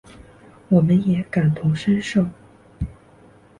[0.69, 2.25] 我们也感同身受